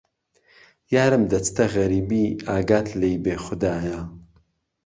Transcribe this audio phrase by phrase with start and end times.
[0.93, 4.01] یارم دهچته غهریبی ئاگات لێی بێ خودایا